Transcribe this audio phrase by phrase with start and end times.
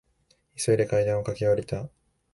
[0.57, 1.87] 急いで階段を駆け下りた。